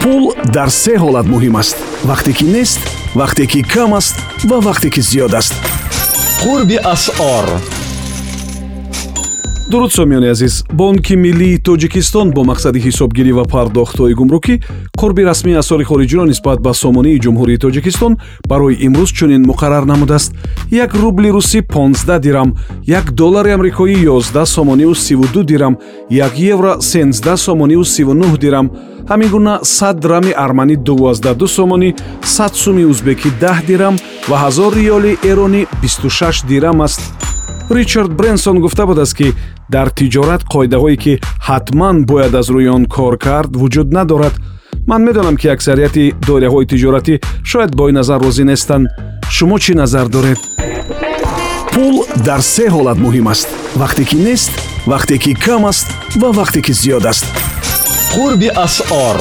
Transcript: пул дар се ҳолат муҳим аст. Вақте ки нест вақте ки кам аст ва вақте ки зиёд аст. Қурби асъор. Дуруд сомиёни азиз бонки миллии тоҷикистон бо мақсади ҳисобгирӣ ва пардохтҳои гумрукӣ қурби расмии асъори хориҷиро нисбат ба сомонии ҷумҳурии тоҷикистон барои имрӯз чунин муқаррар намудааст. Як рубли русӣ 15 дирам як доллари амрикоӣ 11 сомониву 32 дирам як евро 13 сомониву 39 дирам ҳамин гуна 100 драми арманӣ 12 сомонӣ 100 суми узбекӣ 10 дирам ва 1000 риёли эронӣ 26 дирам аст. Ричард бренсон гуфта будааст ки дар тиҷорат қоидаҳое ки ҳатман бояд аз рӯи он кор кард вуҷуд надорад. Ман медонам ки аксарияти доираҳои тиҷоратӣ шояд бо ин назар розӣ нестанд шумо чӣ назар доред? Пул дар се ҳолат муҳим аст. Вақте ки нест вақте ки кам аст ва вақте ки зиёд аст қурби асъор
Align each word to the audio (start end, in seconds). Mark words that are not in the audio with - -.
пул 0.00 0.32
дар 0.52 0.68
се 0.70 0.94
ҳолат 1.02 1.26
муҳим 1.26 1.56
аст. 1.60 1.76
Вақте 2.10 2.32
ки 2.32 2.44
нест 2.44 2.80
вақте 3.14 3.46
ки 3.46 3.62
кам 3.62 3.94
аст 3.94 4.16
ва 4.48 4.58
вақте 4.68 4.88
ки 4.90 5.00
зиёд 5.00 5.34
аст. 5.34 5.54
Қурби 6.42 6.76
асъор. 6.94 7.46
Дуруд 9.70 9.92
сомиёни 9.92 10.26
азиз 10.26 10.64
бонки 10.72 11.14
миллии 11.14 11.58
тоҷикистон 11.58 12.30
бо 12.32 12.42
мақсади 12.50 12.80
ҳисобгирӣ 12.86 13.32
ва 13.38 13.44
пардохтҳои 13.52 14.14
гумрукӣ 14.20 14.54
қурби 15.00 15.22
расмии 15.30 15.60
асъори 15.62 15.84
хориҷиро 15.84 16.24
нисбат 16.26 16.58
ба 16.60 16.72
сомонии 16.74 17.20
ҷумҳурии 17.24 17.62
тоҷикистон 17.64 18.12
барои 18.48 18.78
имрӯз 18.86 19.10
чунин 19.18 19.42
муқаррар 19.50 19.84
намудааст. 19.92 20.34
Як 20.70 20.94
рубли 20.94 21.30
русӣ 21.36 21.60
15 21.62 22.18
дирам 22.18 22.56
як 22.86 23.12
доллари 23.12 23.50
амрикоӣ 23.50 24.08
11 24.08 24.44
сомониву 24.44 24.94
32 24.94 25.44
дирам 25.44 25.78
як 26.10 26.32
евро 26.38 26.80
13 26.80 27.38
сомониву 27.38 27.84
39 27.84 28.40
дирам 28.40 28.70
ҳамин 29.08 29.28
гуна 29.30 29.60
100 29.62 29.92
драми 30.02 30.32
арманӣ 30.32 30.76
12 30.76 31.46
сомонӣ 31.46 31.94
100 32.24 32.54
суми 32.54 32.84
узбекӣ 32.84 33.30
10 33.40 33.66
дирам 33.66 33.96
ва 34.28 34.36
1000 34.36 34.74
риёли 34.74 35.18
эронӣ 35.24 35.66
26 35.82 36.46
дирам 36.46 36.80
аст. 36.80 37.00
Ричард 37.70 38.12
бренсон 38.12 38.60
гуфта 38.60 38.86
будааст 38.86 39.14
ки 39.14 39.34
дар 39.68 39.88
тиҷорат 39.90 40.42
қоидаҳое 40.52 40.96
ки 40.96 41.20
ҳатман 41.48 42.04
бояд 42.04 42.34
аз 42.34 42.48
рӯи 42.50 42.68
он 42.68 42.86
кор 42.86 43.18
кард 43.18 43.56
вуҷуд 43.56 43.92
надорад. 43.92 44.34
Ман 44.86 45.02
медонам 45.04 45.36
ки 45.36 45.48
аксарияти 45.48 46.14
доираҳои 46.26 46.66
тиҷоратӣ 46.66 47.14
шояд 47.44 47.72
бо 47.76 47.88
ин 47.88 47.94
назар 47.94 48.20
розӣ 48.24 48.44
нестанд 48.44 48.86
шумо 49.36 49.58
чӣ 49.58 49.72
назар 49.74 50.06
доред? 50.08 50.38
Пул 51.72 51.94
дар 52.26 52.40
се 52.40 52.66
ҳолат 52.74 52.98
муҳим 53.04 53.26
аст. 53.28 53.48
Вақте 53.80 54.02
ки 54.04 54.16
нест 54.16 54.52
вақте 54.86 55.18
ки 55.18 55.34
кам 55.34 55.64
аст 55.66 55.86
ва 56.20 56.28
вақте 56.32 56.60
ки 56.66 56.72
зиёд 56.72 57.06
аст 57.06 57.49
қурби 58.14 58.48
асъор 58.48 59.18